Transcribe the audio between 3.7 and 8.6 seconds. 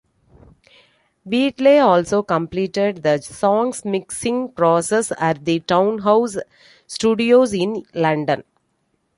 mixing process at the Townhouse Studios in London.